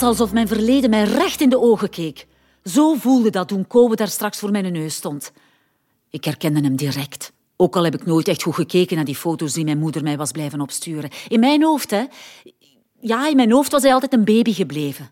was 0.00 0.08
alsof 0.08 0.32
mijn 0.32 0.48
verleden 0.48 0.90
mij 0.90 1.04
recht 1.04 1.40
in 1.40 1.48
de 1.48 1.60
ogen 1.60 1.90
keek. 1.90 2.26
Zo 2.64 2.94
voelde 2.94 3.30
dat 3.30 3.48
toen 3.48 3.66
Kobe 3.66 3.96
daar 3.96 4.08
straks 4.08 4.38
voor 4.38 4.50
mijn 4.50 4.72
neus 4.72 4.94
stond. 4.94 5.32
Ik 6.10 6.24
herkende 6.24 6.60
hem 6.60 6.76
direct. 6.76 7.32
Ook 7.56 7.76
al 7.76 7.84
heb 7.84 7.94
ik 7.94 8.06
nooit 8.06 8.28
echt 8.28 8.42
goed 8.42 8.54
gekeken 8.54 8.96
naar 8.96 9.04
die 9.04 9.14
foto's 9.14 9.52
die 9.52 9.64
mijn 9.64 9.78
moeder 9.78 10.02
mij 10.02 10.16
was 10.16 10.30
blijven 10.30 10.60
opsturen. 10.60 11.10
In 11.28 11.40
mijn 11.40 11.62
hoofd, 11.62 11.90
hè. 11.90 12.04
Ja, 13.00 13.28
in 13.28 13.36
mijn 13.36 13.52
hoofd 13.52 13.72
was 13.72 13.82
hij 13.82 13.92
altijd 13.92 14.12
een 14.12 14.24
baby 14.24 14.52
gebleven. 14.52 15.10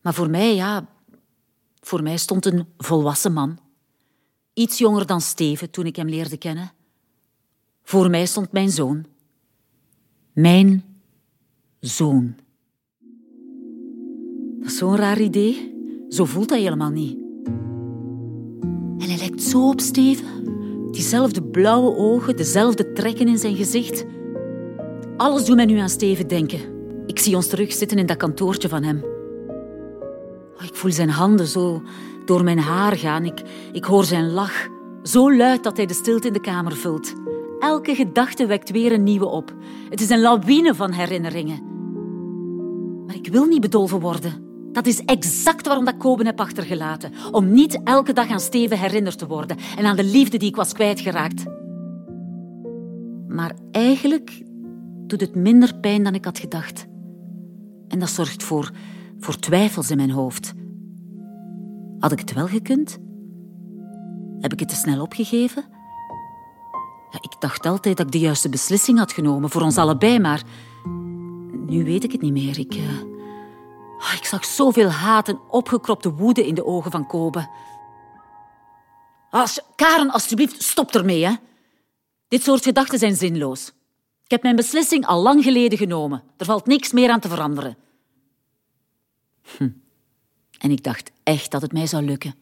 Maar 0.00 0.14
voor 0.14 0.30
mij, 0.30 0.54
ja... 0.54 0.86
Voor 1.80 2.02
mij 2.02 2.16
stond 2.16 2.46
een 2.46 2.66
volwassen 2.78 3.32
man. 3.32 3.58
Iets 4.54 4.78
jonger 4.78 5.06
dan 5.06 5.20
Steven 5.20 5.70
toen 5.70 5.86
ik 5.86 5.96
hem 5.96 6.08
leerde 6.08 6.36
kennen. 6.36 6.72
Voor 7.82 8.10
mij 8.10 8.26
stond 8.26 8.52
mijn 8.52 8.70
zoon. 8.70 9.06
Mijn 10.32 10.98
zoon. 11.80 12.44
Dat 14.66 14.74
is 14.74 14.80
zo'n 14.80 14.96
raar 14.96 15.20
idee. 15.20 15.74
Zo 16.08 16.24
voelt 16.24 16.50
hij 16.50 16.60
helemaal 16.60 16.90
niet. 16.90 17.18
En 18.98 19.08
hij 19.08 19.16
lijkt 19.18 19.42
zo 19.42 19.68
op 19.68 19.80
Steven. 19.80 20.26
Diezelfde 20.90 21.42
blauwe 21.42 21.96
ogen, 21.96 22.36
dezelfde 22.36 22.92
trekken 22.92 23.28
in 23.28 23.38
zijn 23.38 23.56
gezicht. 23.56 24.04
Alles 25.16 25.44
doet 25.44 25.56
mij 25.56 25.64
nu 25.64 25.78
aan 25.78 25.88
Steven 25.88 26.28
denken. 26.28 26.60
Ik 27.06 27.18
zie 27.18 27.36
ons 27.36 27.46
terugzitten 27.46 27.98
in 27.98 28.06
dat 28.06 28.16
kantoortje 28.16 28.68
van 28.68 28.82
hem. 28.82 29.04
Oh, 30.56 30.64
ik 30.64 30.74
voel 30.74 30.92
zijn 30.92 31.10
handen 31.10 31.46
zo 31.46 31.82
door 32.24 32.44
mijn 32.44 32.58
haar 32.58 32.96
gaan. 32.96 33.24
Ik, 33.24 33.42
ik 33.72 33.84
hoor 33.84 34.04
zijn 34.04 34.32
lach. 34.32 34.68
Zo 35.02 35.36
luid 35.36 35.64
dat 35.64 35.76
hij 35.76 35.86
de 35.86 35.94
stilte 35.94 36.26
in 36.26 36.32
de 36.32 36.40
kamer 36.40 36.76
vult. 36.76 37.14
Elke 37.58 37.94
gedachte 37.94 38.46
wekt 38.46 38.70
weer 38.70 38.92
een 38.92 39.02
nieuwe 39.02 39.26
op. 39.26 39.54
Het 39.90 40.00
is 40.00 40.10
een 40.10 40.20
lawine 40.20 40.74
van 40.74 40.92
herinneringen. 40.92 41.62
Maar 43.06 43.14
ik 43.14 43.28
wil 43.28 43.44
niet 43.44 43.60
bedolven 43.60 44.00
worden. 44.00 44.45
Dat 44.76 44.86
is 44.86 45.04
exact 45.04 45.66
waarom 45.66 45.88
ik 45.88 45.98
Koben 45.98 46.26
heb 46.26 46.40
achtergelaten. 46.40 47.12
Om 47.32 47.52
niet 47.52 47.80
elke 47.84 48.12
dag 48.12 48.30
aan 48.30 48.40
Steven 48.40 48.78
herinnerd 48.78 49.18
te 49.18 49.26
worden 49.26 49.56
en 49.76 49.84
aan 49.84 49.96
de 49.96 50.04
liefde 50.04 50.38
die 50.38 50.48
ik 50.48 50.56
was 50.56 50.72
kwijtgeraakt. 50.72 51.44
Maar 53.28 53.54
eigenlijk 53.70 54.42
doet 55.06 55.20
het 55.20 55.34
minder 55.34 55.74
pijn 55.74 56.02
dan 56.02 56.14
ik 56.14 56.24
had 56.24 56.38
gedacht. 56.38 56.86
En 57.88 57.98
dat 57.98 58.08
zorgt 58.08 58.42
voor, 58.42 58.70
voor 59.18 59.38
twijfels 59.38 59.90
in 59.90 59.96
mijn 59.96 60.10
hoofd. 60.10 60.52
Had 61.98 62.12
ik 62.12 62.18
het 62.18 62.32
wel 62.32 62.46
gekund? 62.46 62.98
Heb 64.40 64.52
ik 64.52 64.60
het 64.60 64.68
te 64.68 64.74
snel 64.74 65.02
opgegeven? 65.02 65.64
Ik 67.10 67.36
dacht 67.38 67.66
altijd 67.66 67.96
dat 67.96 68.06
ik 68.06 68.12
de 68.12 68.18
juiste 68.18 68.48
beslissing 68.48 68.98
had 68.98 69.12
genomen 69.12 69.50
voor 69.50 69.62
ons 69.62 69.76
allebei, 69.76 70.18
maar 70.18 70.42
nu 71.66 71.84
weet 71.84 72.04
ik 72.04 72.12
het 72.12 72.22
niet 72.22 72.32
meer. 72.32 72.58
Ik, 72.58 72.74
uh... 72.74 73.15
ik 73.98 74.24
zag 74.24 74.44
zoveel 74.44 74.90
haat 74.90 75.28
en 75.28 75.40
opgekropte 75.50 76.12
woede 76.12 76.46
in 76.46 76.54
de 76.54 76.64
ogen 76.64 76.90
van 76.90 77.06
Kobe. 77.06 77.48
Als, 79.30 79.60
Karen, 79.76 80.10
alsjeblieft, 80.10 80.62
stop 80.62 80.94
ermee. 80.94 81.26
Hè. 81.26 81.34
Dit 82.28 82.42
soort 82.42 82.64
gedachten 82.64 82.98
zijn 82.98 83.16
zinloos. 83.16 83.72
Ik 84.24 84.30
heb 84.30 84.42
mijn 84.42 84.56
beslissing 84.56 85.06
al 85.06 85.22
lang 85.22 85.42
geleden 85.42 85.78
genomen. 85.78 86.22
Er 86.36 86.46
valt 86.46 86.66
niks 86.66 86.92
meer 86.92 87.10
aan 87.10 87.20
te 87.20 87.28
veranderen. 87.28 87.76
Hm. 89.56 89.68
En 90.58 90.70
ik 90.70 90.82
dacht 90.82 91.10
echt 91.22 91.50
dat 91.50 91.62
het 91.62 91.72
mij 91.72 91.86
zou 91.86 92.04
lukken. 92.04 92.34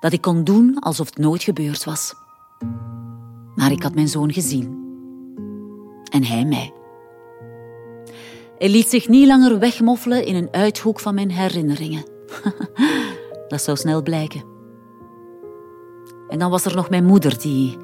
Dat 0.00 0.12
ik 0.12 0.20
kon 0.20 0.44
doen 0.44 0.78
alsof 0.78 1.06
het 1.06 1.18
nooit 1.18 1.42
gebeurd 1.42 1.84
was. 1.84 2.14
Maar 3.54 3.70
ik 3.70 3.82
had 3.82 3.94
mijn 3.94 4.08
zoon 4.08 4.32
gezien. 4.32 4.80
En 6.10 6.24
hij 6.24 6.44
mij. 6.44 6.72
Hij 8.62 8.70
liet 8.70 8.88
zich 8.88 9.08
niet 9.08 9.26
langer 9.26 9.58
wegmoffelen 9.58 10.26
in 10.26 10.34
een 10.34 10.48
uithoek 10.50 11.00
van 11.00 11.14
mijn 11.14 11.30
herinneringen. 11.30 12.04
dat 13.48 13.62
zou 13.62 13.76
snel 13.76 14.02
blijken. 14.02 14.44
En 16.28 16.38
dan 16.38 16.50
was 16.50 16.64
er 16.64 16.74
nog 16.74 16.90
mijn 16.90 17.04
moeder 17.04 17.38
die, 17.38 17.76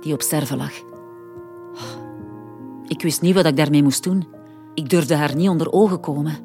die 0.00 0.12
op 0.12 0.22
sterven 0.22 0.56
lag. 0.56 0.72
Ik 2.88 3.02
wist 3.02 3.20
niet 3.20 3.34
wat 3.34 3.46
ik 3.46 3.56
daarmee 3.56 3.82
moest 3.82 4.02
doen. 4.02 4.26
Ik 4.74 4.88
durfde 4.88 5.14
haar 5.14 5.36
niet 5.36 5.48
onder 5.48 5.72
ogen 5.72 6.00
komen. 6.00 6.36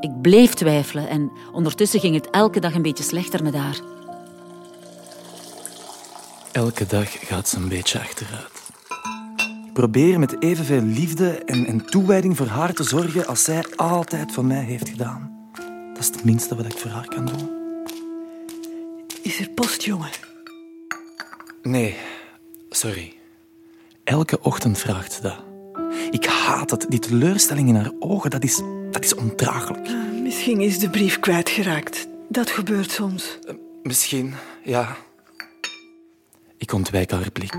Ik 0.00 0.20
bleef 0.22 0.54
twijfelen 0.54 1.08
en 1.08 1.32
ondertussen 1.52 2.00
ging 2.00 2.14
het 2.14 2.30
elke 2.30 2.60
dag 2.60 2.74
een 2.74 2.82
beetje 2.82 3.04
slechter 3.04 3.42
met 3.42 3.54
haar. 3.54 3.80
Elke 6.52 6.86
dag 6.86 7.26
gaat 7.26 7.48
ze 7.48 7.56
een 7.56 7.68
beetje 7.68 8.00
achteruit. 8.00 8.61
Probeer 9.72 10.18
met 10.18 10.42
evenveel 10.42 10.82
liefde 10.82 11.30
en, 11.30 11.66
en 11.66 11.86
toewijding 11.86 12.36
voor 12.36 12.46
haar 12.46 12.72
te 12.72 12.82
zorgen 12.82 13.26
als 13.26 13.44
zij 13.44 13.64
altijd 13.76 14.32
voor 14.32 14.44
mij 14.44 14.64
heeft 14.64 14.88
gedaan. 14.88 15.48
Dat 15.92 15.98
is 15.98 16.06
het 16.06 16.24
minste 16.24 16.54
wat 16.54 16.64
ik 16.64 16.78
voor 16.78 16.90
haar 16.90 17.08
kan 17.08 17.26
doen. 17.26 17.50
Is 19.22 19.40
er 19.40 19.48
post, 19.48 19.82
jongen? 19.82 20.10
Nee, 21.62 21.96
sorry. 22.70 23.12
Elke 24.04 24.40
ochtend 24.40 24.78
vraagt 24.78 25.12
ze 25.12 25.22
dat. 25.22 25.42
Ik 26.10 26.24
haat 26.26 26.70
het. 26.70 26.86
Die 26.88 26.98
teleurstelling 26.98 27.68
in 27.68 27.74
haar 27.74 27.92
ogen, 27.98 28.30
dat 28.30 28.44
is, 28.44 28.62
dat 28.90 29.04
is 29.04 29.14
ondraaglijk. 29.14 29.86
Ah, 29.86 30.22
misschien 30.22 30.60
is 30.60 30.78
de 30.78 30.90
brief 30.90 31.20
kwijtgeraakt. 31.20 32.08
Dat 32.28 32.50
gebeurt 32.50 32.90
soms. 32.90 33.38
Uh, 33.48 33.54
misschien, 33.82 34.34
ja. 34.64 34.96
Ik 36.56 36.72
ontwijk 36.72 37.10
haar 37.10 37.30
blik. 37.32 37.54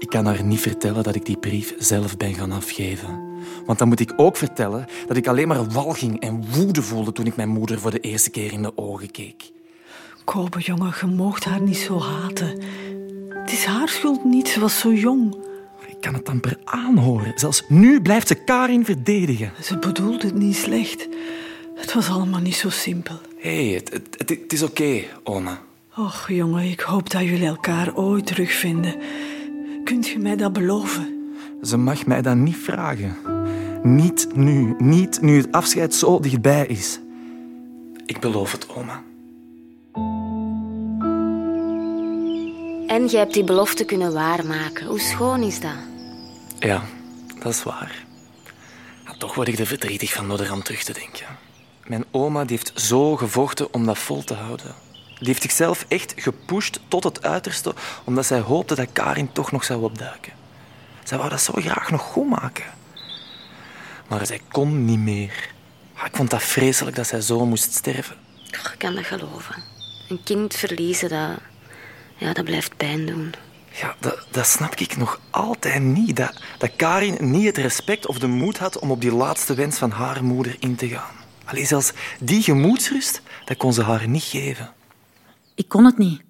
Ik 0.00 0.08
kan 0.08 0.26
haar 0.26 0.44
niet 0.44 0.60
vertellen 0.60 1.02
dat 1.02 1.14
ik 1.14 1.24
die 1.24 1.36
brief 1.36 1.74
zelf 1.78 2.16
ben 2.16 2.34
gaan 2.34 2.52
afgeven. 2.52 3.20
Want 3.66 3.78
dan 3.78 3.88
moet 3.88 4.00
ik 4.00 4.12
ook 4.16 4.36
vertellen 4.36 4.86
dat 5.06 5.16
ik 5.16 5.26
alleen 5.26 5.48
maar 5.48 5.68
walging 5.68 6.20
en 6.20 6.44
woede 6.50 6.82
voelde 6.82 7.12
toen 7.12 7.26
ik 7.26 7.36
mijn 7.36 7.48
moeder 7.48 7.80
voor 7.80 7.90
de 7.90 8.00
eerste 8.00 8.30
keer 8.30 8.52
in 8.52 8.62
de 8.62 8.78
ogen 8.78 9.10
keek. 9.10 9.50
Kobe, 10.24 10.58
jongen, 10.60 10.94
je 11.00 11.06
moogt 11.06 11.44
haar 11.44 11.60
niet 11.60 11.76
zo 11.76 12.00
haten. 12.00 12.62
Het 13.28 13.52
is 13.52 13.64
haar 13.64 13.88
schuld 13.88 14.24
niet, 14.24 14.48
ze 14.48 14.60
was 14.60 14.78
zo 14.78 14.92
jong. 14.92 15.36
Ik 15.86 16.00
kan 16.00 16.14
het 16.14 16.28
amper 16.28 16.58
aanhoren. 16.64 17.32
Zelfs 17.34 17.64
nu 17.68 18.02
blijft 18.02 18.28
ze 18.28 18.34
Karin 18.34 18.84
verdedigen. 18.84 19.52
Ze 19.62 19.78
bedoelde 19.78 20.26
het 20.26 20.34
niet 20.34 20.56
slecht. 20.56 21.08
Het 21.74 21.92
was 21.92 22.08
allemaal 22.08 22.40
niet 22.40 22.54
zo 22.54 22.70
simpel. 22.70 23.20
Hé, 23.38 23.66
hey, 23.66 23.74
het, 23.74 23.92
het, 23.92 24.28
het, 24.28 24.52
is 24.52 24.62
oké, 24.62 24.82
okay, 24.82 25.08
oma. 25.22 25.60
Och, 25.96 26.28
jongen, 26.28 26.64
ik 26.64 26.80
hoop 26.80 27.10
dat 27.10 27.22
jullie 27.22 27.46
elkaar 27.46 27.96
ooit 27.96 28.26
terugvinden. 28.26 28.94
Kunt 29.84 30.08
je 30.08 30.18
mij 30.18 30.36
dat 30.36 30.52
beloven? 30.52 31.34
Ze 31.62 31.76
mag 31.76 32.06
mij 32.06 32.22
dat 32.22 32.36
niet 32.36 32.56
vragen. 32.56 33.16
Niet 33.82 34.28
nu. 34.34 34.74
Niet 34.78 35.20
nu 35.20 35.36
het 35.36 35.52
afscheid 35.52 35.94
zo 35.94 36.20
dichtbij 36.20 36.66
is. 36.66 37.00
Ik 38.06 38.20
beloof 38.20 38.52
het, 38.52 38.68
oma. 38.76 39.02
En 42.86 43.08
je 43.08 43.16
hebt 43.16 43.34
die 43.34 43.44
belofte 43.44 43.84
kunnen 43.84 44.12
waarmaken. 44.12 44.86
Hoe 44.86 45.00
schoon 45.00 45.42
is 45.42 45.60
dat? 45.60 45.76
Ja, 46.58 46.82
dat 47.42 47.52
is 47.52 47.62
waar. 47.62 48.04
toch 49.18 49.34
word 49.34 49.48
ik 49.48 49.58
er 49.58 49.66
verdrietig 49.66 50.12
van 50.12 50.28
door 50.28 50.40
eraan 50.40 50.62
terug 50.62 50.82
te 50.82 50.92
denken. 50.92 51.26
Mijn 51.86 52.04
oma 52.10 52.44
die 52.44 52.56
heeft 52.56 52.80
zo 52.80 53.16
gevochten 53.16 53.74
om 53.74 53.86
dat 53.86 53.98
vol 53.98 54.24
te 54.24 54.34
houden. 54.34 54.74
Die 55.20 55.28
heeft 55.28 55.42
zichzelf 55.42 55.84
echt 55.88 56.14
gepusht 56.16 56.80
tot 56.88 57.04
het 57.04 57.22
uiterste, 57.22 57.74
omdat 58.04 58.26
zij 58.26 58.40
hoopte 58.40 58.74
dat 58.74 58.92
Karin 58.92 59.32
toch 59.32 59.52
nog 59.52 59.64
zou 59.64 59.82
opduiken. 59.82 60.32
Zij 61.04 61.18
wou 61.18 61.30
dat 61.30 61.40
zo 61.40 61.52
graag 61.56 61.90
nog 61.90 62.02
goed 62.02 62.28
maken. 62.28 62.64
Maar 64.08 64.26
zij 64.26 64.40
kon 64.48 64.84
niet 64.84 64.98
meer. 64.98 65.52
Ah, 65.94 66.06
ik 66.06 66.16
vond 66.16 66.30
dat 66.30 66.42
vreselijk 66.42 66.96
dat 66.96 67.06
zij 67.06 67.20
zo 67.20 67.46
moest 67.46 67.74
sterven. 67.74 68.16
Ik 68.46 68.74
kan 68.78 68.94
dat 68.94 69.04
geloven. 69.04 69.62
Een 70.08 70.20
kind 70.24 70.54
verliezen, 70.54 71.08
dat, 71.08 71.30
ja, 72.16 72.32
dat 72.32 72.44
blijft 72.44 72.76
pijn 72.76 73.06
doen. 73.06 73.34
Ja, 73.72 73.96
dat, 73.98 74.26
dat 74.30 74.46
snap 74.46 74.74
ik 74.74 74.96
nog 74.96 75.20
altijd 75.30 75.82
niet. 75.82 76.16
Dat, 76.16 76.40
dat 76.58 76.76
Karin 76.76 77.16
niet 77.30 77.46
het 77.46 77.56
respect 77.56 78.06
of 78.06 78.18
de 78.18 78.26
moed 78.26 78.58
had 78.58 78.78
om 78.78 78.90
op 78.90 79.00
die 79.00 79.14
laatste 79.14 79.54
wens 79.54 79.78
van 79.78 79.90
haar 79.90 80.24
moeder 80.24 80.56
in 80.58 80.76
te 80.76 80.88
gaan. 80.88 81.14
Alleen 81.44 81.66
zelfs 81.66 81.92
die 82.20 82.42
gemoedsrust, 82.42 83.22
dat 83.44 83.56
kon 83.56 83.72
ze 83.72 83.82
haar 83.82 84.08
niet 84.08 84.22
geven. 84.22 84.72
Ik 85.60 85.68
kon 85.68 85.84
het 85.84 85.98
niet. 85.98 86.22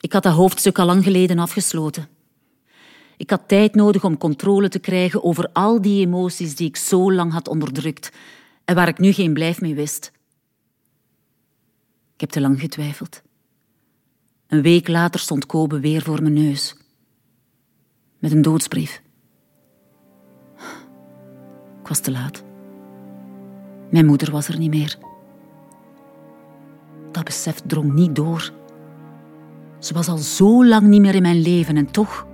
Ik 0.00 0.12
had 0.12 0.22
dat 0.22 0.34
hoofdstuk 0.34 0.78
al 0.78 0.86
lang 0.86 1.04
geleden 1.04 1.38
afgesloten. 1.38 2.08
Ik 3.16 3.30
had 3.30 3.48
tijd 3.48 3.74
nodig 3.74 4.04
om 4.04 4.18
controle 4.18 4.68
te 4.68 4.78
krijgen 4.78 5.24
over 5.24 5.50
al 5.52 5.82
die 5.82 6.06
emoties 6.06 6.56
die 6.56 6.68
ik 6.68 6.76
zo 6.76 7.12
lang 7.12 7.32
had 7.32 7.48
onderdrukt 7.48 8.12
en 8.64 8.74
waar 8.74 8.88
ik 8.88 8.98
nu 8.98 9.12
geen 9.12 9.32
blijf 9.32 9.60
mee 9.60 9.74
wist. 9.74 10.12
Ik 12.14 12.20
heb 12.20 12.30
te 12.30 12.40
lang 12.40 12.60
getwijfeld. 12.60 13.22
Een 14.46 14.62
week 14.62 14.88
later 14.88 15.20
stond 15.20 15.46
Kobe 15.46 15.80
weer 15.80 16.02
voor 16.02 16.22
mijn 16.22 16.34
neus. 16.34 16.76
Met 18.18 18.32
een 18.32 18.42
doodsbrief. 18.42 19.02
Ik 21.80 21.88
was 21.88 22.00
te 22.00 22.10
laat. 22.10 22.44
Mijn 23.90 24.06
moeder 24.06 24.30
was 24.30 24.48
er 24.48 24.58
niet 24.58 24.70
meer. 24.70 25.09
Dat 27.12 27.24
besef 27.24 27.60
drong 27.66 27.92
niet 27.92 28.14
door. 28.16 28.52
Ze 29.78 29.94
was 29.94 30.08
al 30.08 30.16
zo 30.16 30.66
lang 30.66 30.86
niet 30.86 31.00
meer 31.00 31.14
in 31.14 31.22
mijn 31.22 31.42
leven 31.42 31.76
en 31.76 31.90
toch, 31.90 32.26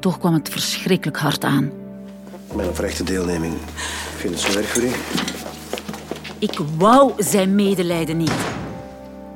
toch 0.00 0.18
kwam 0.18 0.34
het 0.34 0.48
verschrikkelijk 0.48 1.18
hard 1.18 1.44
aan. 1.44 1.70
Met 2.54 2.66
een 2.66 2.74
verrechte 2.74 3.04
deelneming 3.04 3.54
vind 4.16 4.34
het 4.34 4.52
zo 4.52 4.58
erg 4.58 4.68
voor 4.68 4.82
u. 4.82 4.90
Ik 6.38 6.58
wou 6.78 7.12
zijn 7.18 7.54
medelijden 7.54 8.16
niet. 8.16 8.34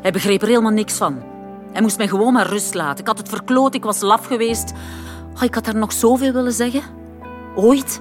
Hij 0.03 0.13
begreep 0.13 0.43
er 0.43 0.49
helemaal 0.49 0.71
niks 0.71 0.95
van. 0.95 1.23
Hij 1.73 1.83
moest 1.83 1.97
mij 1.97 2.09
gewoon 2.09 2.33
maar 2.33 2.47
rust 2.47 2.75
laten. 2.75 3.01
Ik 3.01 3.07
had 3.07 3.19
het 3.19 3.29
verkloot, 3.29 3.75
ik 3.75 3.85
was 3.85 4.01
laf 4.01 4.27
geweest. 4.27 4.73
Oh, 5.35 5.43
ik 5.43 5.55
had 5.55 5.67
haar 5.67 5.77
nog 5.77 5.93
zoveel 5.93 6.33
willen 6.33 6.53
zeggen. 6.53 6.83
Ooit. 7.57 8.01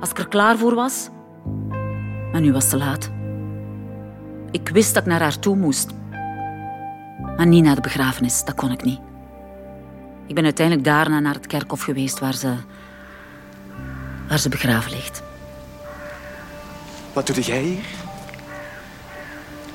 Als 0.00 0.10
ik 0.10 0.18
er 0.18 0.28
klaar 0.28 0.58
voor 0.58 0.74
was. 0.74 1.08
Maar 2.32 2.40
nu 2.40 2.52
was 2.52 2.62
het 2.62 2.70
te 2.70 2.78
laat. 2.78 3.10
Ik 4.52 4.68
wist 4.68 4.94
dat 4.94 5.02
ik 5.02 5.08
naar 5.08 5.20
haar 5.20 5.38
toe 5.38 5.56
moest. 5.56 5.90
Maar 7.36 7.46
niet 7.46 7.64
naar 7.64 7.74
de 7.74 7.80
begrafenis, 7.80 8.44
dat 8.44 8.54
kon 8.54 8.70
ik 8.70 8.84
niet. 8.84 9.00
Ik 10.26 10.34
ben 10.34 10.44
uiteindelijk 10.44 10.86
daarna 10.86 11.20
naar 11.20 11.34
het 11.34 11.46
kerkhof 11.46 11.82
geweest 11.82 12.18
waar 12.18 12.34
ze, 12.34 12.54
waar 14.28 14.38
ze 14.38 14.48
begraven 14.48 14.90
ligt. 14.90 15.22
Wat 17.12 17.26
doe 17.26 17.40
jij 17.40 17.62
hier? 17.62 17.84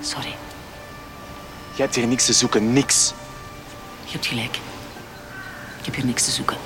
Sorry, 0.01 0.35
Jij 1.75 1.85
hebt 1.85 1.95
hier 1.95 2.07
niks 2.07 2.25
te 2.25 2.33
zoeken, 2.33 2.74
niks. 2.74 3.13
je 4.06 4.12
hebt 4.12 4.25
gelijk. 4.25 4.59
Ik 5.79 5.85
heb 5.85 5.95
hier 5.95 6.06
niks 6.06 6.25
te 6.25 6.31
zoeken. 6.31 6.57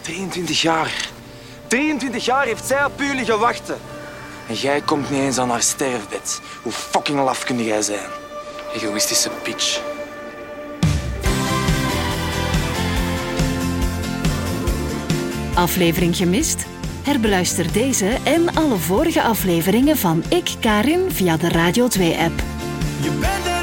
23 0.00 0.62
jaar. 0.62 1.08
23 1.66 2.24
jaar 2.24 2.44
heeft 2.44 2.64
zij 2.66 2.84
op 2.84 3.00
u 3.00 3.14
liggen 3.14 3.38
wachten. 3.38 3.76
En 4.48 4.54
jij 4.54 4.80
komt 4.80 5.10
niet 5.10 5.20
eens 5.20 5.38
aan 5.38 5.50
haar 5.50 5.62
sterfbed. 5.62 6.40
Hoe 6.62 6.72
fucking 6.72 7.18
laf 7.18 7.44
kun 7.44 7.64
jij 7.64 7.82
zijn? 7.82 8.08
Egoïstische 8.74 9.30
bitch. 9.44 9.80
Aflevering 15.54 16.16
gemist? 16.16 16.66
Herbeluister 17.02 17.72
deze 17.72 18.16
en 18.24 18.54
alle 18.54 18.76
vorige 18.76 19.22
afleveringen 19.22 19.96
van 19.96 20.24
Ik 20.28 20.54
Karin 20.60 21.10
via 21.10 21.36
de 21.36 21.48
Radio 21.48 21.88
2-app. 21.98 22.42
Je 23.02 23.10
bent 23.20 23.53